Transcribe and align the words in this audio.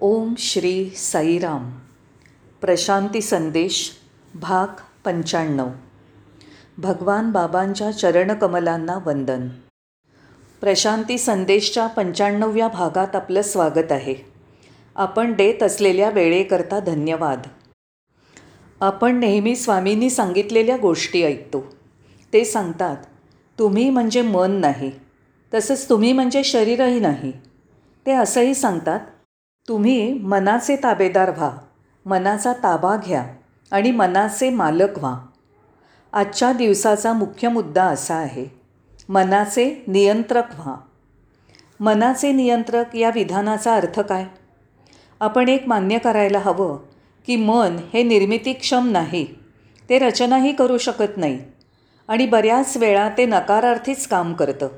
ओम 0.00 0.34
श्री 0.38 0.90
साईराम. 0.90 1.70
प्रशांती 2.60 3.20
संदेश 3.20 3.90
भाग 4.34 4.66
पंच्याण्णव. 5.04 5.68
भगवान 6.78 7.30
बाबांच्या 7.30 7.90
चरणकमलांना 7.90 8.98
वंदन. 9.06 9.48
प्रशांती 10.60 11.18
संदेशच्या 11.18 11.86
पंच्याण्णव्या 11.86 12.68
भागात 12.68 13.16
आपलं 13.16 13.42
स्वागत 13.42 13.92
आहे. 13.92 14.14
आपण 14.96 15.32
देत 15.32 15.62
असलेल्या 15.62 16.10
वेळेकरता 16.10 16.80
धन्यवाद. 16.80 17.42
आपण 18.80 19.16
नेहमी 19.16 19.56
स्वामींनी 19.56 20.10
सांगितलेल्या 20.10 20.76
गोष्टी 20.76 21.22
ऐकतो. 21.22 21.64
ते 22.32 22.44
सांगतात 22.44 22.96
तुम्ही 23.58 23.90
म्हणजे 23.90 24.22
मन 24.22 24.50
नाही 24.50 24.90
तसंच 25.54 25.88
तुम्ही 25.88 26.12
म्हणजे 26.12 26.44
शरीरही 26.44 27.00
नाही. 27.00 27.32
ते 28.06 28.12
असंही 28.12 28.54
सांगतात 28.54 29.00
तुम्ही 29.68 30.12
मनाचे 30.12 30.76
ताबेदार 30.76 31.30
व्हा 31.30 31.50
मनाचा 32.06 32.52
ताबा 32.52 32.96
घ्या 32.96 33.24
आणि 33.70 33.90
मनाचे 33.90 34.50
मालक 34.50 34.98
व्हा. 34.98 35.18
आजच्या 36.12 36.52
दिवसाचा 36.52 37.12
मुख्य 37.12 37.48
मुद्दा 37.48 37.84
असा 37.84 38.14
आहे 38.14 38.46
मनाचे 39.08 39.84
नियंत्रक 39.88 40.44
व्हा. 40.54 40.74
मनाचे 41.80 42.32
नियंत्रक 42.32 42.96
या 42.96 43.10
विधानाचा 43.14 43.74
अर्थ 43.74 44.00
काय? 44.00 44.24
आपण 45.20 45.48
एक 45.48 45.68
मान्य 45.68 45.98
करायला 45.98 46.38
हवं 46.38 46.78
की 47.26 47.36
मन 47.36 47.76
हे 47.92 48.02
निर्मितीक्षम 48.02 48.88
नाही 48.90 49.26
ते 49.88 49.98
रचनाही 49.98 50.52
करू 50.52 50.78
शकत 50.78 51.16
नाही 51.16 51.38
आणि 52.08 52.26
बऱ्याच 52.26 52.76
वेळा 52.76 53.08
ते 53.18 53.26
नकारार्थीच 53.26 54.06
काम 54.06 54.34
करतं. 54.34 54.68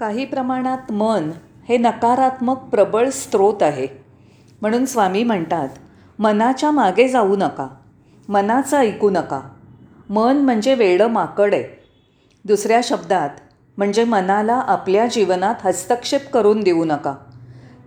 काही 0.00 0.24
प्रमाणात 0.24 0.92
मन 0.92 1.30
हे 1.68 1.76
नकारात्मक 1.76 2.58
प्रबळ 2.58 3.08
स्रोत 3.08 3.62
आहे. 3.62 4.05
म्हणून 4.60 4.84
स्वामी 4.84 5.24
म्हणतात 5.24 5.68
मनाच्या 6.18 6.70
मागे 6.70 7.08
जाऊ 7.08 7.36
नका 7.36 7.68
मनाचं 8.28 8.76
ऐकू 8.76 9.10
नका. 9.10 9.40
मन 10.10 10.36
म्हणजे 10.36 10.74
वेडं 10.74 11.06
माकड. 11.06 11.54
आहे 11.54 11.64
दुसऱ्या 12.44 12.80
शब्दात 12.84 13.30
म्हणजे 13.76 14.04
मनाला 14.04 14.54
आपल्या 14.54 15.06
जीवनात 15.06 15.54
हस्तक्षेप 15.64 16.30
करून 16.30 16.60
देऊ 16.60 16.84
नका. 16.84 17.14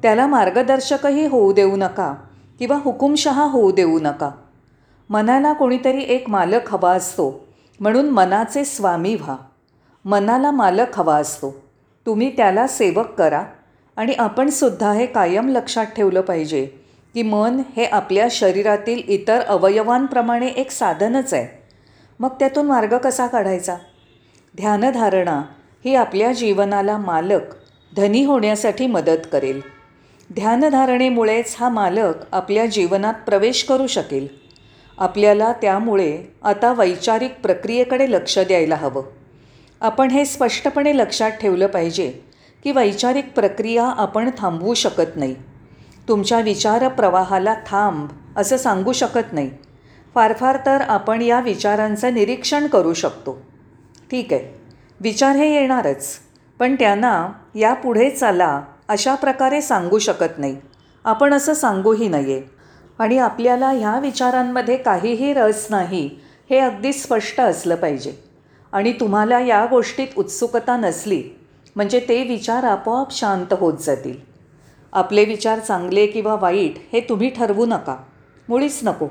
त्याला 0.01 0.27
मार्गदर्शकही 0.27 1.27
होऊ 1.27 1.53
देऊ 1.53 1.77
नका 1.77 2.13
किंवा 2.59 2.77
हुकुमशहा 2.83 3.43
होऊ 3.43 3.71
देऊ 3.71 3.99
नका. 4.01 4.31
मनाला 5.09 5.53
कोणीतरी 5.53 6.03
एक 6.03 6.29
मालक 6.29 6.69
हवा 6.69 6.91
असतो 6.91 7.47
म्हणून 7.79 8.09
मनाचे 8.09 8.65
स्वामी 8.65 9.15
व्हा. 9.15 9.35
मनाला 10.05 10.51
मालक 10.51 10.99
हवा 10.99 11.15
असतो. 11.15 11.61
तुम्ही 12.05 12.37
त्याला 12.37 12.67
सेवक 12.67 13.05
करा. 13.05 13.43
आणि 13.99 14.13
आपणसुद्धा 14.13 14.91
हे 14.91 15.05
कायम 15.05 15.49
लक्षात 15.49 15.85
ठेवलं 15.85 16.21
पाहिजे 16.21 16.65
की 17.13 17.21
मन 17.21 17.61
हे 17.77 17.85
आपल्या 17.85 18.27
शरीरातील 18.31 19.01
इतर 19.07 19.39
अवयवांप्रमाणे 19.39 20.47
एक 20.47 20.71
साधनच 20.71 21.33
आहे. 21.33 21.63
मग 22.19 22.29
त्यातून 22.29 22.65
मार्ग 22.65 22.97
कसा 22.97 23.27
काढायचा? 23.27 23.75
ध्यानधारणा 24.55 25.41
ही 25.85 25.95
आपल्या 25.95 26.31
जीवनाला 26.31 26.97
मालक 26.97 27.41
धनी 27.97 28.25
होण्यासाठी 28.25 28.87
मदत 28.87 29.27
करेल. 29.31 29.61
ध्यानधारणेमुळेच 30.33 31.55
हा 31.59 31.69
मालक 31.69 32.13
आपल्या 32.31 32.65
जीवनात 32.65 33.13
प्रवेश 33.13 33.63
करू 33.63 33.87
शकेल. 33.87 34.27
आपल्याला 34.97 35.53
त्यामुळे 35.53 36.23
आता 36.43 36.73
वैचारिक 36.73 37.33
प्रक्रियेकडे 37.43 38.11
लक्ष 38.11 38.39
द्यायला 38.39 38.75
हवं. 38.75 39.03
आपण 39.81 40.11
हे 40.11 40.25
स्पष्टपणे 40.25 40.97
लक्षात 40.97 41.31
ठेवलं 41.31 41.67
पाहिजे 41.67 42.28
की 42.63 42.71
वैचारिक 42.71 43.33
प्रक्रिया 43.33 43.85
आपण 43.87 44.29
थांबवू 44.37 44.73
शकत 44.73 45.15
नाही. 45.15 45.35
तुमच्या 46.07 46.39
विचार 46.39 46.87
प्रवाहाला 46.87 47.53
थांब 47.67 48.07
असं 48.37 48.57
सांगू 48.57 48.91
शकत 48.91 49.33
नाही. 49.33 49.49
फार 50.15 50.33
फार 50.33 50.57
तर 50.65 50.81
आपण 50.81 51.21
या 51.21 51.39
विचारांचं 51.39 52.13
निरीक्षण 52.13 52.67
करू 52.67 52.93
शकतो. 52.93 53.37
ठीक 54.11 54.33
आहे 54.33 54.57
विचार 55.01 55.35
हे 55.35 55.53
येणारच 55.53 56.07
पण 56.59 56.75
त्यांना 56.75 57.31
यापुढे 57.55 58.09
चला 58.09 58.61
अशा 58.87 59.15
प्रकारे 59.15 59.61
सांगू 59.61 59.99
शकत 59.99 60.37
नाही. 60.37 60.55
आपण 61.05 61.33
असं 61.33 61.53
सांगूही 61.53 62.07
नये 62.07 62.41
आणि 62.99 63.17
आपल्याला 63.17 63.69
ह्या 63.69 63.97
विचारांमध्ये 63.99 64.77
काहीही 64.77 65.33
रस 65.33 65.67
नाही 65.69 66.09
हे 66.49 66.57
अगदी 66.59 66.93
स्पष्ट 66.93 67.39
असलं 67.41 67.75
पाहिजे. 67.75 68.13
आणि 68.73 68.91
तुम्हाला 68.99 69.39
या 69.39 69.65
गोष्टीत 69.65 70.17
उत्सुकता 70.17 70.77
नसली 70.77 71.21
म्हणजे 71.79 71.99
ते 71.99 72.23
विचार 72.23 72.63
आपोआप 72.63 73.13
शांत 73.13 73.53
होत 73.53 73.73
जातील. 73.77 74.17
आपले 74.93 75.25
विचार 75.25 75.59
चांगले 75.59 76.07
किंवा 76.07 76.35
वाईट 76.35 76.73
हे 76.93 76.99
तुम्ही 76.99 77.29
ठरवू 77.29 77.65
नका. 77.65 77.97
मुळीच 78.49 78.79
नको. 78.83 79.07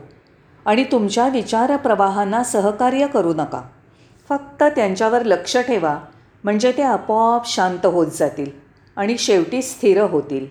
आणि 0.65 0.85
तुमच्या 0.85 1.29
विचारप्रवाहांना 1.29 2.45
सहकार्य 2.45 3.07
करू 3.07 3.35
नका. 3.35 3.63
फक्त 4.29 4.63
त्यांच्यावर 4.63 5.25
लक्ष 5.25 5.57
ठेवा. 5.57 5.99
म्हणजे 6.45 6.73
ते 6.73 6.83
आपोआप 6.83 7.49
शांत 7.49 7.87
होत 7.87 8.07
जातील 8.07 8.51
आणि 8.97 9.19
शेवटी 9.19 9.63
स्थिर 9.63 10.01
होतील. 10.01 10.47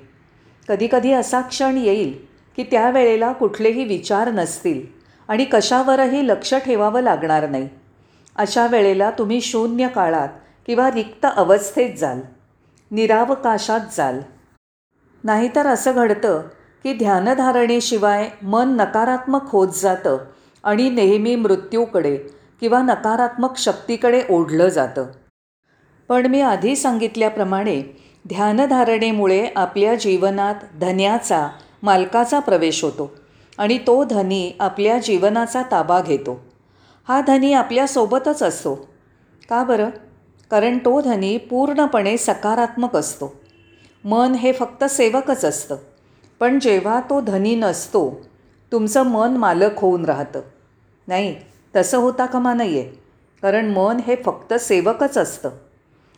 कधीकधी 0.69 1.11
असा 1.11 1.41
क्षण 1.41 1.77
येईल 1.77 2.17
की 2.55 2.63
त्यावेळेला 2.63 3.31
कुठलेही 3.31 3.83
विचार 3.83 4.31
नसतील 4.31 4.81
आणि 5.27 5.45
कशावरही 5.45 6.27
लक्ष 6.27 6.53
ठेवावं 6.53 7.01
लागणार 7.01 7.49
नाही. 7.49 7.69
अशा 8.35 8.67
वेळेला 8.67 9.11
तुम्ही 9.11 9.41
शून्य 9.41 9.87
काळात 9.87 10.29
किंवा 10.67 10.89
रिक्त 10.91 11.25
अवस्थेत 11.35 11.97
जाल. 11.97 12.19
निरावकाशात 12.91 13.79
जाल. 13.97 14.19
नाहीतर 15.23 15.67
असं 15.67 15.91
घडतं 15.95 16.41
की 16.83 16.93
ध्यानधारणेशिवाय 16.93 18.29
मन 18.41 18.75
नकारात्मक 18.75 19.41
होत 19.43 19.67
जातं 19.67 20.17
आणि 20.63 20.89
नेहमी 20.89 21.35
मृत्यूकडे 21.35 22.17
किंवा 22.59 22.81
नकारात्मक 22.81 23.57
शक्तीकडे 23.57 24.23
ओढलं 24.29 24.69
जातं. 24.69 25.05
पण 26.09 26.25
मी 26.25 26.41
आधी 26.41 26.75
सांगितल्याप्रमाणे 26.75 28.01
ध्यानधारणेमुळे 28.27 29.47
आपल्या 29.55 29.95
जीवनात 29.95 30.55
धन्याचा 30.81 31.47
मालकाचा 31.83 32.39
प्रवेश 32.39 32.83
होतो 32.83 33.15
आणि 33.57 33.77
तो 33.77 34.03
धनी 34.03 34.51
आपल्या 34.59 34.97
जीवनाचा 34.97 35.61
ताबा 35.71 36.01
घेतो. 36.01 36.45
हा 37.07 37.21
धनी 37.21 37.53
आपल्यासोबतच 37.53 38.43
असतो. 38.43 38.75
का 39.49 39.63
बरं? 39.63 39.89
कारण 40.51 40.77
तो 40.77 41.01
धनी 41.01 41.37
पूर्णपणे 41.37 42.17
सकारात्मक 42.17 42.95
असतो. 42.95 43.33
मन 44.03 44.33
हे 44.33 44.51
फक्त 44.51 44.83
सेवकच 44.83 45.45
असतं. 45.45 45.75
पण 46.39 46.59
जेव्हा 46.59 46.99
तो 47.09 47.21
धनी 47.21 47.55
नसतो 47.55 48.21
तुमचं 48.71 49.03
मन 49.03 49.37
मालक 49.37 49.79
होऊन 49.79 50.05
राहतं. 50.05 50.41
नाही 51.07 51.35
तसं 51.75 51.97
होता 51.97 52.25
कमा 52.25 52.53
नाही 52.53 52.79
आहे 52.79 52.89
कारण 53.41 53.71
मन 53.71 53.97
हे 54.07 54.15
फक्त 54.15 54.53
सेवकच 54.53 55.17
असतं. 55.17 55.49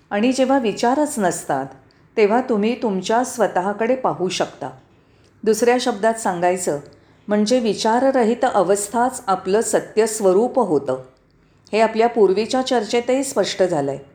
आणि 0.09 0.31
जेव्हा 0.31 0.59
विचारच 0.59 1.15
नसतात 1.17 1.65
तेव्हा 2.17 2.41
तुम्ही 2.41 2.81
तुमच्या 2.81 3.23
स्वतःकडे 3.23 3.95
पाहू 3.95 4.29
शकता. 4.29 4.69
दुसऱ्या 5.43 5.77
शब्दात 5.79 6.13
सांगायचं 6.13 6.79
म्हणजे 7.27 7.59
विचाररहित 7.59 8.45
अवस्थाच 8.53 9.23
आपलं 9.27 9.61
सत्य 9.61 10.07
स्वरूप 10.07 10.59
होतं. 10.59 10.97
हे 11.73 11.79
आपल्या 11.79 12.07
पूर्वीच्या 12.07 12.61
चर्चेतही 12.61 13.23
स्पष्ट 13.23 13.63
झालं 13.63 13.91
आहे 13.91 14.08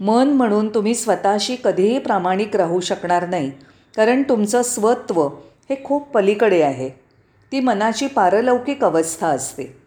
मन 0.00 0.28
म्हणून 0.28 0.68
तुम्ही 0.68 0.94
स्वतःशी 0.94 1.56
कधीही 1.64 1.98
प्रामाणिक 1.98 2.56
राहू 2.56 2.80
शकणार 2.80 3.28
नाही 3.28 3.50
कारण 3.96 4.22
तुमचं 4.22 4.62
स्वत्व 4.62 5.26
हे 5.70 5.84
खूप 5.84 6.10
पलीकडे 6.10 6.62
आहे. 6.62 6.88
ती 7.52 7.60
मनाची 7.60 8.06
पारलौकिक 8.06 8.84
अवस्था 8.84 9.26
असते. 9.26 9.78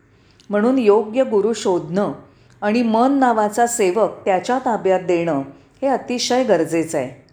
म्हणून 0.49 0.77
योग्य 0.77 1.23
गुरु 1.23 1.53
शोधणं 1.53 2.11
आणि 2.61 2.81
मन 2.81 3.11
नावाचा 3.13 3.67
सेवक 3.67 4.09
त्याच्या 4.25 4.59
ताब्यात 4.59 4.99
देणं 4.99 5.41
हे 5.81 5.87
अतिशय 5.87 6.43
गरजेचं 6.43 6.97
आहे. 6.97 7.23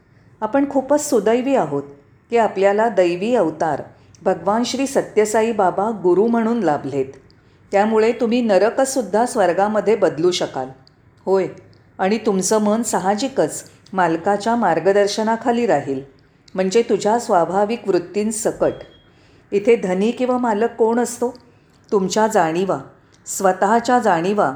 आपण 0.40 0.70
खूपच 0.70 1.10
सुदैवी 1.10 1.54
आहोत 1.54 1.82
की 2.30 2.36
आपल्याला 2.36 2.88
दैवी 2.88 3.34
अवतार 3.34 3.82
भगवान 4.22 4.62
श्री 4.64 4.86
सत्यसाई 4.86 5.52
बाबा 5.52 5.90
गुरु 6.02 6.26
म्हणून 6.26 6.60
लाभलेत. 6.60 7.06
त्यामुळे 7.72 8.12
तुम्ही 8.12 8.40
नरकसुद्धा 8.40 9.26
स्वर्गामध्ये 9.26 9.96
बदलू 9.96 10.30
शकाल. 10.30 10.68
होय. 11.24 11.46
आणि 11.98 12.18
तुमचं 12.18 12.58
मन 12.58 12.82
साहजिकच 12.82 13.62
मालकाच्या 13.92 14.54
मार्गदर्शनाखाली 14.56 15.66
राहील 15.66 16.00
म्हणजे 16.54 16.82
तुझ्या 16.82 17.18
स्वाभाविक 17.18 17.88
वृत्तींसकट 17.88 18.72
इथे 19.52 19.76
धनी 19.76 20.10
किंवा 20.10 20.38
मालक 20.38 20.74
कोण 20.74 20.98
असतो? 20.98 21.34
तुमच्या 21.92 22.26
जाणीवा 22.26 22.78
स्वतःच्या 23.26 23.98
जाणीवा 23.98 24.52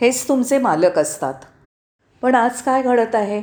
हेच 0.00 0.28
तुमचे 0.28 0.58
मालक 0.58 0.98
असतात. 0.98 1.34
पण 2.22 2.34
आज 2.34 2.62
काय 2.62 2.82
घडत 2.82 3.14
आहे? 3.14 3.42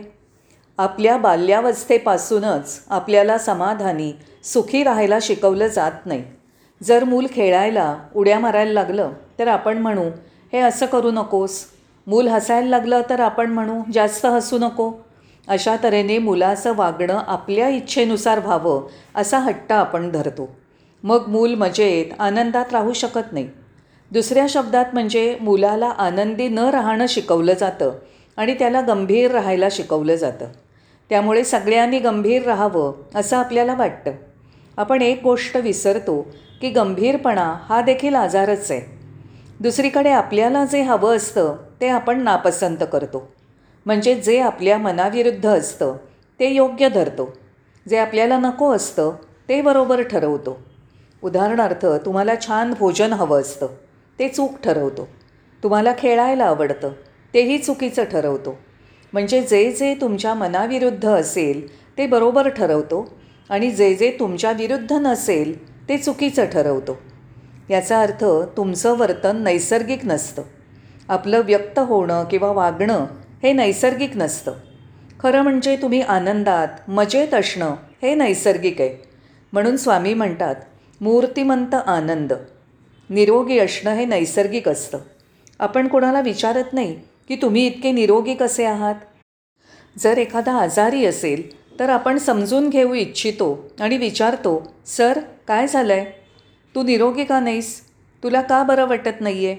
आपल्या 0.77 1.17
बाल्यावस्थेपासूनच 1.17 2.79
आपल्याला 2.89 3.37
समाधानी 3.37 4.11
सुखी 4.43 4.83
राहायला 4.83 5.17
शिकवलं 5.21 5.67
जात 5.67 6.05
नाही. 6.05 6.23
जर 6.83 7.03
मूल 7.03 7.25
खेळायला 7.31 7.95
उड्या 8.15 8.39
मारायला 8.39 8.71
लागलं 8.71 9.11
तर 9.39 9.47
आपण 9.47 9.77
म्हणू 9.77 10.09
हे 10.53 10.59
असं 10.59 10.85
करू 10.85 11.11
नकोस. 11.11 11.59
मूल 12.07 12.27
हसायला 12.27 12.69
लागलं 12.69 13.01
तर 13.09 13.19
आपण 13.19 13.51
म्हणू 13.51 13.81
जास्त 13.93 14.25
हसू 14.25 14.57
नको. 14.57 14.91
अशा 15.47 15.75
तऱ्हेने 15.83 16.17
मुलाचं 16.17 16.75
वागणं 16.75 17.21
आपल्या 17.27 17.69
इच्छेनुसार 17.69 18.39
व्हावं 18.39 18.87
असा 19.15 19.39
हट्ट 19.39 19.71
आपण 19.71 20.11
धरतो. 20.11 20.55
मग 21.03 21.23
मूल 21.27 21.55
मजेत 21.55 22.21
आनंदात 22.21 22.65
राहू 22.71 22.93
शकत 22.93 23.33
नाही. 23.33 23.49
दुसऱ्या 24.11 24.45
शब्दात 24.49 24.85
म्हणजे 24.93 25.37
मुलाला 25.41 25.85
आनंदी 25.85 26.47
न 26.47 26.59
राहणं 26.59 27.05
शिकवलं 27.09 27.53
जातं 27.53 27.91
आणि 28.37 28.53
त्याला 28.53 28.81
गंभीर 28.81 29.31
राहायला 29.31 29.67
शिकवलं 29.71 30.15
जातं. 30.15 30.45
त्यामुळे 31.09 31.43
सगळ्यांनी 31.43 31.99
गंभीर 31.99 32.43
राहावं 32.43 32.93
असं 33.15 33.37
आपल्याला 33.37 33.73
वाटतं. 33.73 34.11
आपण 34.77 35.01
एक 35.01 35.23
गोष्ट 35.23 35.57
विसरतो 35.57 36.21
की 36.61 36.69
गंभीरपणा 36.69 37.55
हा 37.69 37.81
देखील 37.81 38.15
आजारच 38.15 38.71
आहे. 38.71 39.02
दुसरीकडे 39.63 40.09
आपल्याला 40.09 40.65
जे 40.65 40.81
हवं 40.81 41.15
असतं 41.15 41.55
ते 41.81 41.87
आपण 41.87 42.21
नापसंत 42.21 42.77
करतो. 42.91 43.31
म्हणजे 43.85 44.15
जे 44.15 44.39
आपल्या 44.39 44.77
मनाविरुद्ध 44.77 45.45
असतं 45.45 45.97
ते 46.39 46.49
योग्य 46.49 46.89
धरतो. 46.89 47.33
जे 47.89 47.97
आपल्याला 47.97 48.37
नको 48.37 48.71
असतं 48.75 49.11
ते 49.49 49.61
बरोबर 49.61 50.01
ठरवतो. 50.01 50.57
उदाहरणार्थ 51.23 51.85
तुम्हाला 51.85 52.33
छान 52.47 52.73
भोजन 52.79 53.13
हवं 53.13 53.41
असतं 53.41 53.67
ते 54.19 54.27
चूक 54.27 54.51
ठरवतो. 54.63 55.07
तुम्हाला 55.63 55.93
खेळायला 55.97 56.45
आवडतं 56.45 56.91
तेही 57.33 57.57
चुकीचं 57.57 58.03
ठरवतो. 58.03 58.57
म्हणजे 59.13 59.41
जे 59.41 59.71
जे 59.71 59.93
तुमच्या 59.93 60.33
मनाविरुद्ध 60.33 61.09
असेल 61.09 61.67
ते 61.97 62.07
बरोबर 62.07 62.49
ठरवतो 62.49 63.17
आणि 63.49 63.71
जे 63.71 63.93
जे 63.93 64.17
तुमच्या 64.19 64.51
विरुद्ध 64.51 64.93
नसेल 64.93 65.57
ते 65.89 65.97
चुकीचं 65.97 66.45
ठरवतो. 66.45 66.97
याचा 67.69 68.01
अर्थ 68.01 68.25
तुमचं 68.57 68.97
वर्तन 68.97 69.43
नैसर्गिक 69.43 70.05
नसतं. 70.05 70.43
आपलं 71.09 71.41
व्यक्त 71.45 71.79
होणं 71.79 72.23
किंवा 72.23 72.51
वागणं 72.51 73.05
हे 73.43 73.53
नैसर्गिक 73.53 74.11
नसतं. 74.15 74.53
खरं 75.19 75.41
म्हणजे 75.41 75.75
तुम्ही 75.75 76.01
आनंदात 76.01 76.89
मजेत 76.89 77.33
असणं 77.33 77.75
हे 78.01 78.15
नैसर्गिक 78.15 78.81
आहे. 78.81 79.03
म्हणून 79.53 79.77
स्वामी 79.77 80.13
म्हणतात 80.13 80.55
मूर्तिमंत 81.01 81.73
आनंद. 81.73 82.33
निरोगी 83.09 83.59
असणं 83.59 83.93
हे 83.93 84.05
नैसर्गिक 84.05 84.69
असतं. 84.69 84.97
आपण 85.59 85.87
कोणाला 85.87 86.21
विचारत 86.21 86.73
नाही 86.73 86.99
की 87.27 87.35
तुम्ही 87.35 87.67
इतके 87.67 87.91
निरोगी 87.91 88.33
कसे 88.33 88.65
आहात? 88.65 88.95
जर 89.99 90.17
एखादा 90.17 90.53
आजारी 90.53 91.05
असेल 91.05 91.63
तर 91.79 91.89
आपण 91.89 92.17
समजून 92.17 92.69
घेऊ 92.69 92.93
इच्छितो 92.93 93.71
आणि 93.79 93.97
विचारतो 93.97 94.73
सर 94.85 95.19
काय 95.47 95.67
झालं 95.67 95.93
आहे 95.93 96.22
तू 96.75 96.83
निरोगी 96.83 97.23
का 97.23 97.39
नाहीस? 97.39 97.81
तुला 98.23 98.41
का 98.41 98.63
बरं 98.63 98.87
वाटत 98.87 99.21
नाही 99.21 99.45
आहे 99.45 99.55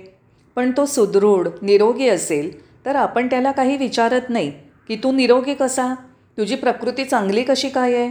पण 0.56 0.70
तो 0.76 0.86
सुदृढ 0.86 1.48
निरोगी 1.62 2.08
असेल 2.08 2.50
तर 2.86 2.96
आपण 2.96 3.26
त्याला 3.26 3.52
काही 3.52 3.76
विचारत 3.76 4.28
नाही 4.28 4.50
की 4.88 4.96
तू 4.96 5.12
निरोगी 5.12 5.54
कसा? 5.54 5.94
तुझी 6.38 6.54
प्रकृती 6.54 7.04
चांगली 7.04 7.42
कशी 7.42 7.68
काय 7.68 7.94
आहे? 7.94 8.10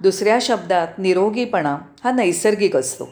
दुसऱ्या 0.00 0.38
शब्दात 0.40 0.98
निरोगीपणा 0.98 1.78
हा 2.04 2.12
नैसर्गिक 2.12 2.76
असतो. 2.76 3.08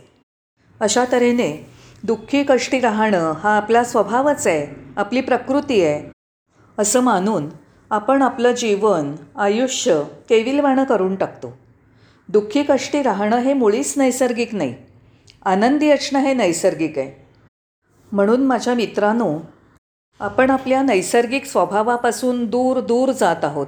अशा 0.81 1.05
तऱ्हेने 1.13 1.67
दुःखी 2.03 2.43
कष्टी 2.43 2.81
राहणं 2.81 3.33
हा 3.33 3.57
आपला 3.57 3.85
स्वभावच 3.85 4.47
आहे 4.47 4.67
आपली 4.97 5.21
प्रकृती 5.21 5.83
आहे. 5.85 6.11
असं 6.79 7.01
मानून 7.01 7.49
आपण 7.91 8.23
आपलं 8.23 8.53
जीवन 8.53 9.15
आयुष्य 9.37 10.03
केविलवाणं 10.29 10.85
करून 10.85 11.17
टाकतो. 11.17 11.59
दुःखी 12.29 12.63
कष्टी 12.63 13.03
राहणं 13.03 13.37
हे 13.37 13.53
मुळीच 13.53 13.95
नैसर्गिक 13.97 14.55
नाही. 14.55 14.75
आनंदी 15.47 15.91
असणं 15.91 16.19
हे 16.19 16.35
नैसर्गिक 16.35 16.99
आहे. 16.99 17.27
म्हणून 18.13 18.41
माझ्या 18.41 18.75
मित्रांनो 18.75 19.39
आपण 20.21 20.51
आपल्या 20.51 20.83
नैसर्गिक 20.83 21.45
स्वभावापासून 21.45 22.45
दूर 22.47 22.81
दूर 22.81 23.13
जात 23.13 23.45
आहोत. 23.45 23.67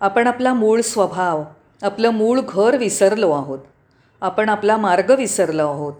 आपण 0.00 0.26
आपला 0.26 0.54
मूळ 0.54 0.80
स्वभाव 0.80 1.42
आपलं 1.82 2.10
मूळ 2.10 2.40
घर 2.48 2.76
विसरलो 2.76 3.30
आहोत. 3.30 3.58
आपण 4.20 4.48
आपला 4.48 4.76
मार्ग 4.76 5.10
विसरलो 5.10 5.68
आहोत. 5.68 5.92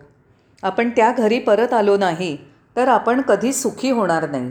आपण 0.63 0.91
त्या 0.91 1.13
घरी 1.13 1.39
परत 1.39 1.73
आलो 1.73 1.97
नाही 1.97 2.37
तर 2.77 2.89
आपण 2.89 3.21
कधी 3.21 3.53
सुखी 3.53 3.91
होणार 3.91 4.31
नाही. 4.31 4.51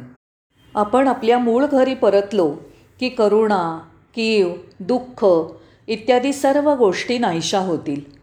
आपण 0.76 1.08
आपल्या 1.08 1.38
मूळ 1.38 1.66
घरी 1.66 1.94
परतलो 1.94 2.56
की 3.00 3.10
करुणा 3.10 3.80
कीव 4.16 4.54
दुःख 4.80 5.26
इत्यादी 5.88 6.34
सर्व 6.34 6.76
गोष्टी 6.76 7.18
नाहीशा 7.18 7.60
होतील. 7.60 8.21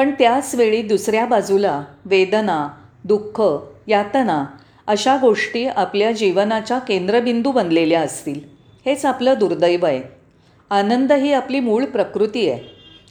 पण 0.00 0.10
त्याच 0.10 0.54
वेळी 0.54 0.82
दुसऱ्या 0.82 1.26
बाजूला 1.26 1.84
वेदना 2.04 2.68
दुःख 3.04 3.42
यातना 3.86 4.46
अशा 4.86 5.16
गोष्टी 5.20 5.66
आपल्या 5.66 6.12
जीवनाच्या 6.12 6.78
केंद्रबिंदू 6.78 7.52
बनलेल्या 7.52 8.00
असतील. 8.00 8.40
हेच 8.86 9.04
आपलं 9.04 9.34
दुर्दैव 9.38 9.86
आहे. 9.86 10.02
आनंद 10.70 11.12
ही 11.12 11.32
आपली 11.32 11.60
मूळ 11.60 11.84
प्रकृती 11.84 12.50
आहे. 12.50 12.60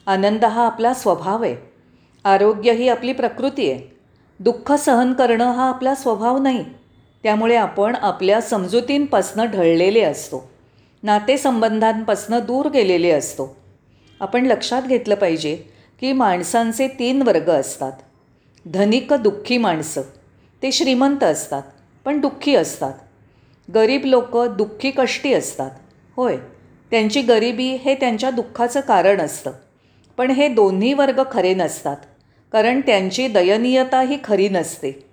आनंद 0.05 0.45
हा 0.45 0.65
आपला 0.65 0.93
स्वभाव 0.93 1.43
आहे. 1.43 1.55
आरोग्य 2.23 2.73
ही 2.73 2.89
आपली 2.89 3.13
प्रकृती 3.13 3.71
आहे. 3.71 3.97
दुःख 4.39 4.71
सहन 4.71 5.13
करणं 5.13 5.51
हा 5.51 5.69
आपला 5.69 5.95
स्वभाव 5.95 6.37
नाही. 6.37 6.65
त्यामुळे 7.23 7.55
आपण 7.55 7.95
आपल्या 7.95 8.41
समजुतींपासनं 8.41 9.45
ढळलेले 9.45 10.01
असतो. 10.01 10.49
नातेसंबंधांपासनं 11.03 12.39
दूर 12.39 12.69
गेलेले 12.69 13.09
असतो. 13.09 13.55
आपण 14.19 14.45
लक्षात 14.45 14.81
घेतलं 14.81 15.15
पाहिजे 15.15 15.78
की 16.01 16.11
माणसांचे 16.13 16.87
तीन 16.87 17.21
वर्ग 17.21 17.49
असतात. 17.49 17.91
धनिक 18.65 19.13
दुःखी 19.13 19.57
माणसं. 19.57 20.01
ते 20.63 20.71
श्रीमंत 20.71 21.23
असतात 21.23 21.61
पण 22.05 22.21
दुःखी 22.21 22.55
असतात. 22.55 22.93
गरीब 23.73 24.05
लोक 24.05 24.37
दुःखी 24.37 24.91
कष्टी 24.91 25.33
असतात. 25.33 25.71
होय 26.15 26.37
त्यांची 26.91 27.21
गरिबी 27.21 27.75
हे 27.75 27.95
त्यांच्या 27.95 28.29
दुःखाचं 28.29 28.79
कारण 28.79 29.21
असतं. 29.21 29.51
पण 30.17 30.31
हे 30.31 30.47
दोन्ही 30.47 30.93
वर्ग 30.93 31.21
खरे 31.31 31.53
नसतात 31.53 31.97
कारण 32.51 32.81
त्यांची 32.81 33.27
दयनीयता 33.27 34.01
ही 34.01 34.17
खरी 34.23 34.49
नसते. 34.49 35.05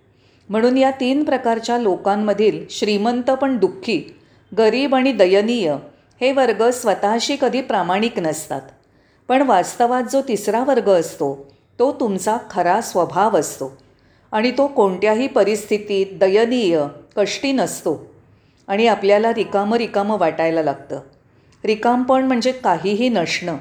म्हणून 0.49 0.77
या 0.77 0.91
तीन 0.91 1.25
प्रकारच्या 1.25 1.79
लोकांमधील 1.79 2.65
श्रीमंत 2.71 3.31
पण 3.31 3.57
दुःखी 3.57 4.17
गरीब 4.59 4.95
आणि 4.95 5.13
दयनीय 5.13 5.77
हे 6.21 6.33
वर्ग 6.33 6.71
स्वतःशी 6.71 7.37
कधी 7.41 7.61
प्रामाणिक 7.61 8.19
नसतात. 8.19 8.61
पण 9.29 9.43
वास्तवात 9.43 10.03
जो 10.13 10.23
तिसरा 10.29 10.65
वर्ग 10.65 10.89
असतो 10.89 11.51
तो 11.79 11.93
तुमचा 11.93 12.37
खरा 12.51 12.81
स्वभाव 12.81 13.39
असतो. 13.39 13.77
आणि 14.33 14.51
तो 14.51 14.67
कोणत्याही 14.67 15.27
परिस्थितीत 15.27 16.07
दयनीय 16.19 16.83
कष्टी 17.17 17.53
नसतो. 17.53 18.07
आणि 18.69 18.87
आपल्याला 18.87 19.35
रिकामं 19.35 19.77
रिकामं 19.77 20.19
वाटायला 20.19 20.63
लागतं. 20.63 21.01
रिकामपण 21.65 22.25
म्हणजे 22.25 22.53
काहीही 22.53 23.09
नसणं 23.09 23.57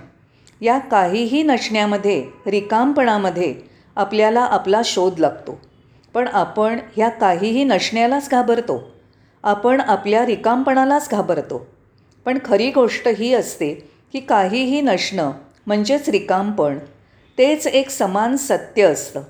या 0.62 0.78
काहीही 0.78 1.44
नसण्यामध्ये 1.44 2.26
रिकामपणामध्ये 2.48 3.56
आपल्याला 3.96 4.42
आपला 4.42 4.82
शोध 4.86 5.20
लागतो. 5.20 5.62
पण 6.14 6.28
आपण 6.28 6.80
ह्या 6.98 7.10
काहीही 7.10 7.64
नसण्यालाच 7.64 8.30
घाबरतो. 8.30 8.92
आपण 9.44 9.82
आपल्या 9.82 10.26
रिकामपणालाच 10.26 11.10
घाबरतो. 11.12 11.68
पण 12.26 12.38
खरी 12.46 12.72
गोष्ट 12.72 13.08
ही 13.08 13.34
असते 13.34 13.90
की 14.14 14.20
काहीही 14.20 14.82
नसणं 14.82 15.32
म्हणजेच 15.68 16.10
रिकामपण 16.10 16.78
तेच 17.38 17.68
एक 17.68 17.90
समान 17.90 18.36
सत्य 18.36 18.84
असतं. 18.84 19.22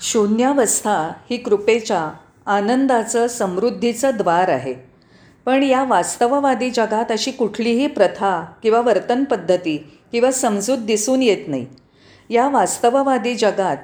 शून्यावस्था 0.00 1.12
ही 1.30 1.36
कृपेच्या 1.36 2.12
आनंदाचं 2.46 3.26
समृद्धीचं 3.26 4.10
द्वार 4.14 4.48
आहे. 4.48 4.74
पण 5.46 5.62
या 5.62 5.84
वास्तववादी 5.84 6.70
जगात 6.70 7.12
अशी 7.12 7.30
कुठलीही 7.30 7.86
प्रथा 7.86 8.44
किंवा 8.62 8.80
वर्तन 8.80 9.24
पद्धती 9.24 9.76
किंवा 10.12 10.30
समजूत 10.30 10.78
दिसून 10.78 11.22
येत 11.22 11.48
नाही. 11.48 11.66
या 12.30 12.48
वास्तववादी 12.48 13.34
जगात 13.34 13.76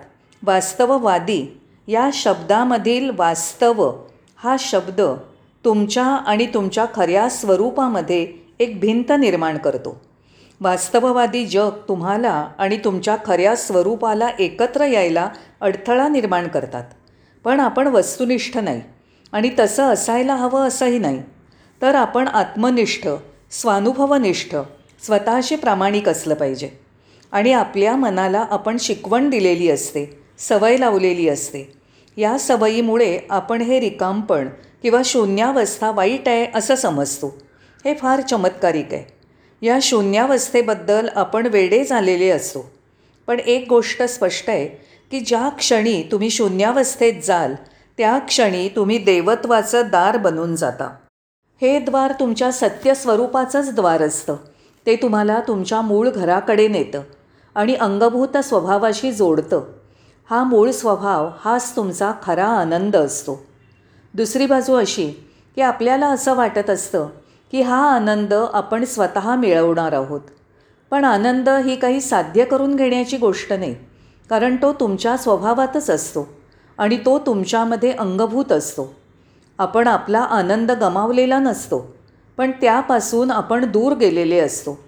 वास्तववादी 0.43 1.61
या 1.88 2.11
शब्दामधील 2.12 3.11
वास्तव 3.16 3.93
हा 4.37 4.57
शब्द 4.59 5.00
तुमच्या 5.64 6.04
आणि 6.04 6.47
तुमच्या 6.47 6.87
खऱ्या 6.95 7.28
स्वरूपामध्ये 7.28 8.33
एक 8.59 8.81
भिंत 8.81 9.12
निर्माण 9.19 9.59
करतो. 9.59 10.00
वास्तववादी 10.61 11.46
जग 11.46 11.70
तुम्हाला 11.88 12.49
आणि 12.58 12.76
तुमच्या 12.76 13.16
खऱ्या 13.26 13.56
स्वरूपाला 13.56 14.28
एकत्र 14.38 14.84
यायला 14.84 15.28
अडथळा 15.61 16.08
निर्माण 16.08 16.49
करतात. 16.49 16.84
पण 17.44 17.61
आपण 17.61 17.87
वस्तुनिष्ठ 17.87 18.58
नाही 18.58 18.82
आणि 19.32 19.50
तसं 19.58 19.82
असायला 19.82 20.34
हवं 20.34 20.66
असंही 20.66 20.99
नाही. 20.99 21.23
तर 21.82 21.94
आपण 21.94 22.28
आत्मनिष्ठ 22.28 23.08
स्वानुभवनिष्ठ 23.50 24.56
स्वतःशी 25.06 25.56
प्रामाणिक 25.56 26.08
असलं 26.08 26.34
पाहिजे. 26.34 26.70
आणि 27.32 27.52
आपल्या 27.52 27.96
मनाला 27.96 28.46
आपण 28.50 28.76
शिकवण 28.80 29.30
दिलेली 29.30 29.70
असते 29.70 30.23
सवय 30.38 30.76
लावलेली 30.76 31.28
असते. 31.28 31.73
या 32.16 32.38
सवयीमुळे 32.38 33.18
आपण 33.30 33.61
हे 33.61 33.80
रिकामपण 33.80 34.49
किंवा 34.82 35.02
शून्यावस्था 35.04 35.90
वाईट 35.90 36.28
आहे 36.28 36.46
असं 36.54 36.75
समजतो. 36.75 37.38
हे 37.84 37.94
फार 37.94 38.20
चमत्कारिक 38.20 38.94
आहे. 38.94 39.13
या 39.64 39.78
शून्यावस्थेबद्दल 39.83 41.09
आपण 41.14 41.47
वेडे 41.47 41.85
झालेले 41.85 42.28
असतो 42.28 42.71
पण 43.26 43.38
एक 43.38 43.66
गोष्ट 43.68 44.02
स्पष्ट 44.02 44.50
आहे 44.50 44.66
की 45.11 45.21
ज्या 45.21 45.49
क्षणी 45.49 46.02
तुम्ही 46.02 46.30
शून्यावस्थेत 46.30 47.23
जाल 47.25 47.54
त्या 47.99 48.18
क्षणी 48.18 48.68
तुम्ही 48.68 48.99
देवत्वाचं 48.99 49.83
दार 49.92 50.16
बनून 50.16 50.56
जाता. 50.56 50.94
हे 51.61 51.78
द्वार 51.78 52.12
तुमच्या 52.21 52.52
सत्य 52.52 52.94
स्वरूपाचंच 52.94 53.75
द्वार 53.75 54.02
असतं. 54.02 54.37
ते 54.87 54.97
तुम्हाला 54.97 55.40
तुमच्या 55.49 55.80
मूळ 55.80 56.09
घराकडे 56.09 56.68
नेतं 56.68 57.02
आणि 57.54 57.75
अंगभूत 57.75 58.37
स्वभावाशी 58.37 59.12
जोडतं. 59.12 59.62
हा 60.30 60.44
मूळ 60.44 60.71
स्वभाव 60.71 61.30
हाच 61.40 61.76
तुमचा 61.76 62.12
खरा 62.23 62.47
आनंद 62.47 62.97
असतो. 62.97 63.47
दुसरी 64.14 64.47
बाजू 64.47 64.75
अशी 64.75 65.11
की 65.54 65.61
आपल्याला 65.61 66.06
असं 66.06 66.35
वाटत 66.35 66.71
असतं 66.71 67.09
की 67.54 67.61
हा 67.62 67.76
आनंद 67.90 68.32
आपण 68.32 68.84
स्वतः 68.84 69.34
मिळवणार 69.34 69.92
आहोत. 69.92 70.20
पण 70.90 71.04
आनंद 71.04 71.49
ही 71.49 71.76
काही 71.76 72.00
साध्य 72.00 72.44
करून 72.44 72.75
घेण्याची 72.76 73.16
गोष्ट 73.16 73.52
नाही 73.52 73.75
कारण 74.30 74.56
तो 74.56 74.73
तुमच्या 74.73 75.16
स्वभावातच 75.16 75.90
असतो 75.90 76.26
आणि 76.78 76.96
तो 76.96 77.18
तुमच्यामध्ये 77.18 77.92
अंगभूत 77.92 78.52
असतो. 78.52 78.94
आपण 79.58 79.88
आपला 79.88 80.20
आनंद 80.20 80.70
गमावलेला 80.70 81.38
नसतो 81.38 81.94
पण 82.37 82.50
त्यापासून 82.50 83.30
आपण 83.30 83.70
दूर 83.70 83.94
गेलेले 83.94 84.40
असतो. 84.40 84.78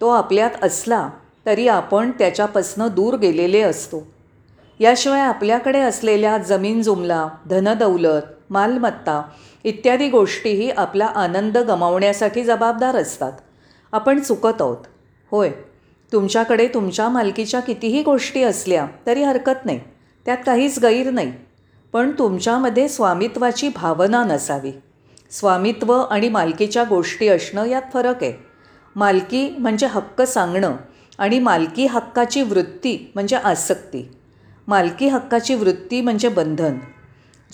तो 0.00 0.08
आपल्यात 0.08 0.64
असला 0.64 1.08
तरी 1.46 1.68
आपण 1.68 2.10
त्याच्यापासनं 2.10 2.88
दूर 2.88 3.16
गेलेले 3.16 3.60
असतो. 3.60 4.06
याशिवाय 4.80 5.20
आपल्याकडे 5.20 5.80
असलेल्या 5.80 6.38
जमीन 6.38 6.82
जुमला 6.82 7.28
धनदौलत 7.50 8.22
मालमत्ता 8.50 9.22
इत्यादी 9.64 10.08
गोष्टीही 10.08 10.70
आपला 10.70 11.06
आनंद 11.06 11.58
गमावण्यासाठी 11.58 12.44
जबाबदार 12.44 12.96
असतात. 12.96 13.32
आपण 13.92 14.20
चुकत 14.20 14.60
आहोत. 14.60 14.76
होय 15.30 15.50
तुमच्याकडे 16.12 16.68
तुमच्या 16.68 17.08
मालकीच्या 17.08 17.60
कितीही 17.60 18.02
गोष्टी 18.02 18.42
असल्या 18.42 18.86
तरी 19.06 19.22
हरकत 19.22 19.64
नाही. 19.64 19.80
त्यात 20.26 20.36
काहीच 20.46 20.78
गैर 20.78 21.10
नाही. 21.10 21.32
पण 21.92 22.10
तुमच्यामध्ये 22.10 22.88
स्वामित्वाची 22.88 23.68
भावना 23.68 24.24
नसावी. 24.24 24.72
स्वामित्व 25.30 25.92
आणि 25.92 26.28
मालकीच्या 26.28 26.84
गोष्टी 26.84 27.28
असणं 27.28 27.64
यात 27.64 27.82
फरक 27.92 28.22
आहे. 28.22 28.32
मालकी 28.96 29.54
म्हणजे 29.58 29.86
हक्क 29.86 30.22
सांगणं 30.22 30.76
आणि 31.18 31.38
मालकी 31.38 31.86
हक्काची 31.86 32.42
वृत्ती 32.42 33.10
म्हणजे 33.14 33.36
आसक्ती. 33.36 34.08
मालकी 34.68 35.08
हक्काची 35.08 35.54
वृत्ती 35.54 36.00
म्हणजे 36.00 36.28
बंधन. 36.28 36.78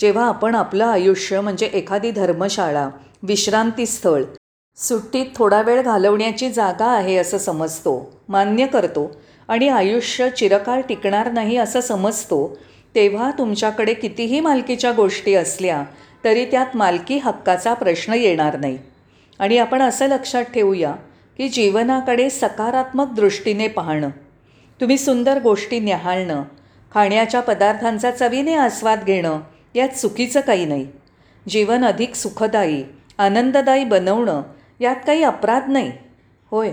जेव्हा 0.01 0.27
आपण 0.27 0.55
आपलं 0.55 0.85
आयुष्य 0.85 1.41
म्हणजे 1.41 1.67
एखादी 1.67 2.11
धर्मशाळा 2.11 2.89
विश्रांतीस्थळ 3.23 4.23
सुट्टीत 4.77 5.27
थोडा 5.37 5.63
वेळ 5.63 5.83
घालवण्याची 5.83 6.51
जागा 6.51 6.87
आहे 6.87 7.17
असं 7.17 7.39
समजतो 7.39 8.13
मान्य 8.29 8.67
करतो 8.67 9.11
आणि 9.49 9.69
आयुष्य 9.69 10.31
चिरकाळ 10.31 10.81
टिकणार 10.81 11.33
नाही 11.33 11.57
असं 11.57 11.81
समजतो 11.81 12.59
तेव्हा 12.95 13.31
तुमच्याकडे 13.39 13.95
कितीही 13.95 14.41
मालकीच्या 14.41 14.93
गोष्टी 14.93 15.35
असल्या 15.35 15.85
तरी 16.25 16.45
त्यात 16.45 16.77
मालकी 16.77 17.19
हक्काचा 17.19 17.75
प्रश्न 17.75 18.13
येणार 18.13 18.59
नाही. 18.59 18.79
आणि 19.39 19.59
आपण 19.59 19.83
असं 19.83 20.07
लक्षात 20.07 20.45
ठेवूया 20.45 20.93
की 21.39 21.49
जीवनाकडे 21.49 22.31
सकारात्मक 22.31 23.13
दृष्टीने 23.13 23.69
पाहणं 23.69 24.09
तुम्ही 24.81 24.99
सुंदर 24.99 25.39
गोष्टी 25.43 25.79
न्याहाळणं 25.81 26.43
खाण्याच्या 26.95 27.41
पदार्थांचा 27.41 28.11
चवीने 28.11 28.55
आस्वाद 28.55 29.05
घेणं 29.05 29.41
यात 29.75 29.89
चुकीचं 29.89 30.41
काही 30.41 30.65
नाही. 30.65 30.87
जीवन 31.49 31.85
अधिक 31.85 32.15
सुखदायी 32.15 32.85
आनंददायी 33.19 33.85
बनवणं 33.85 34.43
यात 34.81 34.97
काही 35.07 35.23
अपराध 35.23 35.69
नाही. 35.69 35.93
होय 36.51 36.73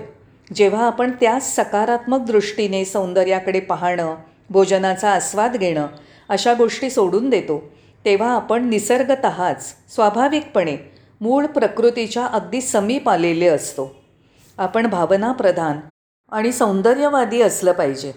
जेव्हा 0.56 0.86
आपण 0.86 1.12
त्याच 1.12 1.56
सकारात्मक 1.56 2.20
दृष्टीने 2.20 2.86
सौंदर्याकडे 2.86 3.60
पाहणं 3.60 4.16
भोजनाचा 4.50 5.10
आस्वाद 5.10 5.58
घेणं 5.58 5.88
अशा 6.30 6.54
गोष्टी 6.54 6.90
सोडून 6.90 7.30
देतो 7.30 7.72
तेव्हा 8.06 8.32
आपण 8.32 8.70
निसर्गतःच 8.70 9.76
स्वाभाविकपणे 9.96 10.78
मूळ 11.22 11.46
प्रकृतीच्या 11.46 12.26
अगदी 12.26 12.62
समीप 12.62 13.10
आलेले 13.10 13.48
असतो. 13.48 13.96
आपण 14.58 14.88
भावनाप्रधान 14.88 15.80
आणि 16.32 16.52
सौंदर्यवादी 16.52 17.42
असलं 17.42 17.72
पाहिजे. 17.72 18.12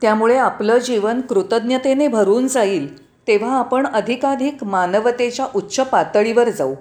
त्यामुळे 0.00 0.36
आपलं 0.36 0.78
जीवन 0.78 1.20
कृतज्ञतेने 1.20 2.08
भरून 2.08 2.48
जाईल 2.48 3.07
तेव्हा 3.28 3.58
आपण 3.58 3.86
अधिकाधिक 3.86 4.64
मानवतेच्या 4.64 5.46
उच्च 5.54 5.80
पातळीवर 5.80 6.48
जाऊ. 6.48 6.74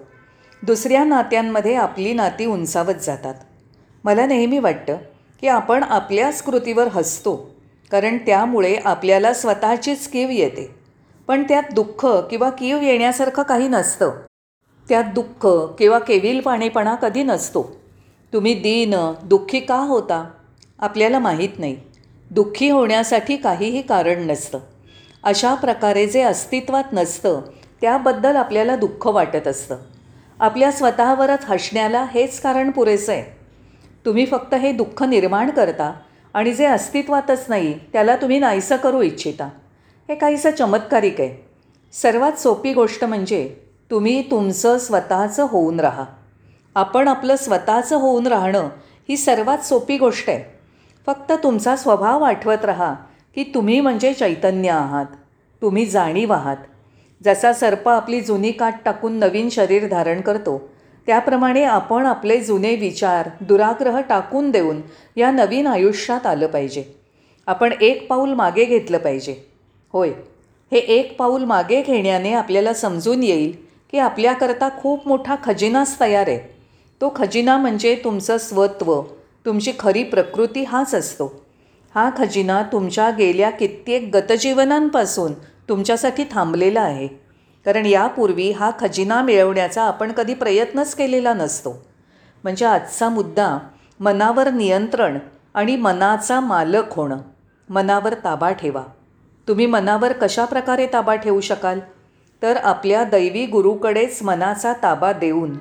दुसऱ्या 0.63 1.04
नात्यांमध्ये 1.04 1.75
आपली 1.75 2.13
नाती 2.13 2.46
उंचावत 2.46 2.94
जातात. 3.01 3.34
मला 4.04 4.25
नेहमी 4.25 4.60
वाटतं 4.60 4.98
की 5.42 5.48
आपण 5.48 5.84
आपल्याच 5.84 6.42
कृतीवर 6.42 6.88
हसतो 6.88 7.50
कारण 7.92 8.18
त्यामुळे 8.18 8.75
आपल्याला 8.86 9.34
स्वतःचीच 9.34 10.08
कीव 10.08 10.30
येते. 10.30 10.75
पण 11.27 11.44
त्यात 11.44 11.63
दुःख 11.74 12.06
किंवा 12.06 12.50
कीव 12.50 12.82
येण्यासारखं 12.82 13.44
काही 13.44 13.68
नसतं. 13.68 14.12
त्यात 14.89 15.04
दुःख 15.04 15.48
किंवा 15.80 16.00
केविलपाणेपणा 16.00 16.96
कधी 16.96 17.24
नसतो. 17.24 17.75
तुम्ही 18.34 18.54
दीन 18.54 18.96
दुःखी 19.24 19.60
का 19.60 19.75
होता? 19.75 20.30
आपल्याला 20.80 21.20
माहीत 21.20 21.50
नाही. 21.58 21.77
दुःखी 22.32 22.70
होण्यासाठी 22.70 23.38
काहीही 23.38 23.82
कारण 23.82 24.27
नसतं. 24.27 24.60
अशा 25.24 25.53
प्रकारे 25.53 26.07
जे 26.07 26.21
अस्तित्वात 26.21 26.83
नसतं 26.93 27.41
त्याबद्दल 27.81 28.36
आपल्याला 28.36 28.75
दुःख 28.75 29.07
वाटत 29.07 29.47
असतं. 29.47 29.77
आपल्या 30.39 30.71
स्वतःवरच 30.71 31.45
हसण्याला 31.45 32.05
हेच 32.12 32.41
कारण 32.41 32.71
पुरेसं 32.71 33.12
आहे. 33.12 33.38
तुम्ही 34.05 34.25
फक्त 34.25 34.53
हे 34.53 34.71
दुःख 34.71 35.03
निर्माण 35.03 35.50
करता 35.50 35.93
आणि 36.33 36.53
जे 36.53 36.65
अस्तित्वातच 36.65 37.45
नाही 37.50 37.79
त्याला 37.93 38.15
तुम्ही 38.15 38.39
नाहीसं 38.39 38.75
करू 38.75 39.01
इच्छिता. 39.01 39.50
हे 40.09 40.15
काहीसं 40.15 40.51
चमत्कारिक 40.51 41.21
आहे. 41.21 41.50
सर्वात 41.93 42.31
सोपी 42.31 42.74
गोष्ट 42.74 43.03
म्हणजे 43.03 43.55
तुम्ही 43.91 44.31
तुमचं 44.31 44.77
स्वतःचं 44.77 45.47
होऊन 45.50 45.79
राहा. 45.79 46.03
आपण 46.75 47.07
आपलं 47.07 47.36
स्वतःचं 47.36 47.95
होऊन 47.95 48.27
राहणं 48.27 48.69
ही 49.09 49.17
सर्वात 49.17 49.57
सोपी 49.57 49.97
गोष्ट 49.97 50.29
आहे. 50.29 50.57
फक्त 51.05 51.31
तुमचा 51.43 51.75
स्वभाव 51.75 52.24
आठवत 52.24 52.65
राहा 52.65 52.93
की 53.38 53.44
तुम्ही 53.44 53.82
म्हणजे 53.82 54.13
चैतन्य 54.13 54.70
आहात. 54.70 55.06
तुम्ही 55.62 55.86
जाणीव 55.86 56.34
आहात. 56.34 56.58
जसा 57.25 57.53
सर्प 57.53 57.89
आपली 57.89 58.22
जुनी 58.22 58.51
काठ 58.51 58.84
टाकून 58.86 59.13
नवीन 59.13 59.50
शरीर 59.50 59.88
धारण 59.88 60.22
करतो 60.22 60.70
त्याप्रमाणे 61.08 61.63
आपण 61.63 62.06
आपले 62.06 62.39
जुने 62.39 62.75
विचार 62.75 63.29
दुराग्रह 63.41 64.00
टाकून 64.00 64.51
देऊन 64.51 64.82
या 65.15 65.32
नवीन 65.32 65.67
आयुष्यात 65.67 66.25
आलं 66.25 66.48
पाहिजे. 66.48 66.84
आपण 67.48 67.74
एक 67.82 68.08
पाऊल 68.10 68.34
मागे 68.34 68.65
घेतलं 68.65 68.98
पाहिजे. 68.98 69.36
होय 69.94 70.10
हे 70.72 70.77
एक 70.77 71.17
पाऊल 71.17 71.44
मागे 71.44 71.82
घेण्याने 71.82 72.34
आपल्याला 72.34 72.74
समजून 72.74 73.24
येईल 73.24 73.56
की 73.91 74.00
आपल्याकरता 74.00 74.70
खूप 74.79 75.08
मोठा 75.08 75.36
खजिनाच 75.44 76.00
तयार 76.00 76.27
आहे. 76.27 76.39
तो 77.01 77.13
खजिना 77.15 77.58
म्हणजे 77.58 77.96
तुमचं 78.03 78.38
स्वत्व 78.38 79.01
तुमची 79.46 79.72
खरी 79.79 80.03
प्रकृती 80.03 80.63
हाच 80.63 80.96
असतो. 80.96 81.47
हा 81.96 82.10
खजिना 82.17 82.62
तुमच्या 82.62 83.10
गेल्या 83.10 83.50
कित्येक 83.50 84.10
गतजीवनांपासून 84.13 85.34
तुमच्यासाठी 85.70 86.24
थांबलेला 86.32 86.82
आहे. 86.82 87.08
कारण 87.65 87.86
यापूर्वी 87.86 88.51
हा 88.51 88.72
खजिना 88.79 89.22
मिळवण्याचा 89.22 89.84
आपण 89.84 90.12
कधी 90.12 90.34
प्रयत्नच 90.34 90.96
केलेला 90.96 91.34
नसतो. 91.34 91.86
म्हणजे 92.44 92.65
आजचा 92.65 93.10
मुद्दा 93.10 93.58
मनावर 94.00 94.50
नियंत्रण 94.50 95.20
आणि 95.53 95.75
मनाचा 95.75 96.39
मालक 96.39 96.94
होणं. 96.94 97.17
मनावर 97.70 98.13
ताबा 98.13 98.51
ठेवा. 98.51 98.84
तुम्ही 99.48 99.65
मनावर 99.65 100.12
कशा 100.12 100.46
प्रकारे 100.46 100.88
ताबा 100.94 101.15
ठेवू 101.15 101.41
शकाल? 101.41 101.79
तर 102.41 102.58
आपल्या 102.58 103.03
दैवी 103.03 103.46
गुरुकडेच 103.46 104.24
मनाचा 104.24 104.74
ताबा 104.84 105.13
देऊन. 105.13 105.58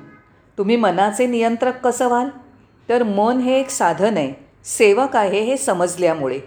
तुम्ही 0.57 0.75
मनाचे 0.75 1.27
नियंत्रक 1.27 1.81
कसं 1.83 2.07
व्हाल? 2.07 2.29
तर 2.89 3.03
मन 3.03 3.39
हे 3.39 3.59
एक 3.59 3.69
साधन 3.69 4.17
आहे. 4.17 4.46
सेवक 4.67 5.15
आहे 5.15 5.41
हे 5.41 5.57
समजल्यामुळे. 5.57 6.39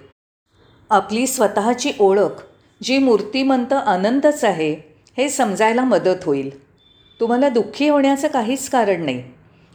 आपली 0.91 1.27
स्वतःची 1.27 1.93
ओळख 2.01 2.43
जी 2.83 2.99
मूर्तिमंत 2.99 3.73
आनंदच 3.73 4.45
आहे 4.45 4.97
हे 5.17 5.29
समजायला 5.29 5.85
मदत 5.85 6.25
होईल. 6.25 6.65
तुम्हाला 7.21 7.49
दुःखी 7.49 7.89
होण्याचं 7.89 8.29
काहीच 8.29 8.69
कारण 8.69 9.05
नाही. 9.05 9.23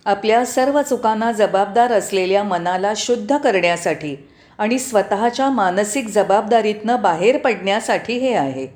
आपल्या 0.06 0.46
सर्व 0.46 0.82
चुकांना 0.82 1.32
जबाबदार 1.32 1.92
असलेल्या 1.92 2.44
मनाला 2.44 2.94
शुद्ध 2.96 3.38
करण्यासाठी 3.38 4.16
आणि 4.58 4.80
स्वतःच्या 4.80 5.50
मानसिक 5.50 6.08
जबाबदारीतनं 6.08 7.02
बाहेर 7.02 7.38
पडण्यासाठी 7.38 8.18
हे 8.18 8.34
आहे. 8.34 8.68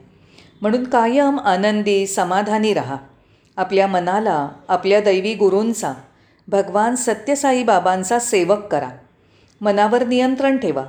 म्हणून 0.61 0.83
कायम 0.83 1.39
आनंदी 1.39 2.07
समाधानी 2.07 2.73
राहा. 2.73 2.95
आपल्या 3.57 3.87
मनाला 3.87 4.49
आपल्या 4.67 4.99
दैवी 4.99 5.33
गुरूंचा 5.33 5.93
भगवान 6.47 6.95
सत्यसाई 6.95 7.63
बाबांचा 7.63 8.19
सेवक 8.19 8.65
करा. 8.65 8.89
मनावर 9.61 10.05
नियंत्रण 10.05 10.57
ठेवा. 10.57 10.83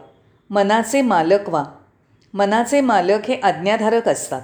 मनाचे 0.51 1.03
मालक 1.03 1.49
व्हा. 1.49 1.65
मनाचे 2.35 2.81
मालक 2.81 3.31
हे 3.31 3.41
आज्ञाधारक 3.41 4.09
असतात. 4.09 4.43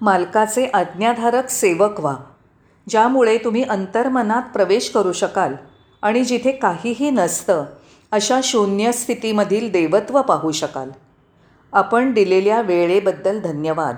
मालकाचे 0.00 0.66
आज्ञाधारक 0.74 1.48
सेवक 1.48 2.00
व्हा. 2.00 2.16
ज्यामुळे 2.88 3.38
तुम्ही 3.38 3.62
अंतर्मनात 3.62 4.42
प्रवेश 4.42 4.90
करू 4.90 5.12
शकाल 5.12 5.54
आणि 6.02 6.24
जिथे 6.24 6.52
काहीही 6.52 7.10
नसतं 7.10 7.64
अशा 8.12 8.40
शून्य 8.42 8.92
स्थितीमधील 8.92 9.70
देवत्व 9.70 10.22
पाहू 10.22 10.52
शकाल. 10.52 10.90
आपण 11.72 12.12
दिलेल्या 12.12 12.60
वेळेबद्दल 12.60 13.40
धन्यवाद. 13.40 13.94